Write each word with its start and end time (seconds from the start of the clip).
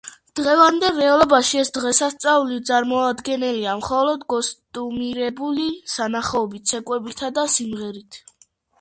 დღევანდელ 0.37 0.95
რეალობაში 1.01 1.59
ეს 1.63 1.71
დღესასწაული 1.75 2.57
წარმოდგენილია 2.71 3.77
მხოლოდ 3.83 4.27
კოსტუმირებული 4.35 5.71
სანახაობით, 5.97 6.69
ცეკვებითა 6.75 7.35
და 7.41 7.49
სიმღერით. 7.59 8.25